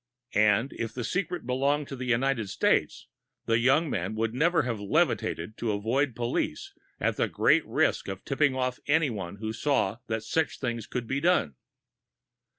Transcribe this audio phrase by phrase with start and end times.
[0.33, 3.05] And if the secret belonged to the United States,
[3.45, 8.25] the young man would never have levitated to avoid police at the greater risk of
[8.25, 11.53] tipping off anyone who saw that such things could be done.